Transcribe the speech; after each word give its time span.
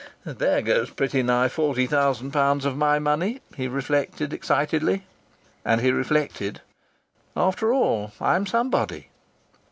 "There 0.25 0.63
goes 0.63 0.89
pretty 0.89 1.21
nigh 1.21 1.47
forty 1.47 1.85
thousand 1.85 2.31
pounds 2.31 2.65
of 2.65 2.75
my 2.75 2.97
money!" 2.97 3.39
he 3.55 3.67
reflected 3.67 4.33
excitedly. 4.33 5.05
And 5.63 5.79
he 5.79 5.91
reflected: 5.91 6.61
"After 7.37 7.71
all, 7.71 8.11
I'm 8.19 8.47
somebody." 8.47 9.09